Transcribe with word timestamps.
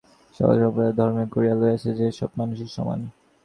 সকল 0.35 0.55
সাম্প্রদায়িক 0.59 0.95
ধর্মই 0.97 1.27
ধরিয়া 1.33 1.55
লইয়াছে 1.55 1.89
যে, 1.99 2.07
সব 2.19 2.29
মানুষই 2.39 2.69
সমান। 2.75 2.99